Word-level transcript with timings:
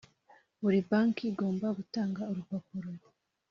Buri 0.61 0.79
banki 0.89 1.23
igomba 1.31 1.67
gutanga 1.77 2.21
urupapuro 2.31 2.89